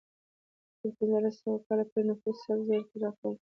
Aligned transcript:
تر 0.79 0.89
پنځلس 0.97 1.35
سوه 1.43 1.57
کال 1.67 1.79
پورې 1.91 2.03
نفوس 2.09 2.37
سل 2.45 2.59
زرو 2.67 2.85
ته 2.89 2.95
راکم 3.01 3.21
شو. 3.29 3.29